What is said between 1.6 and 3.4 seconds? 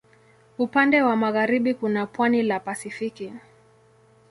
kuna pwani la Pasifiki.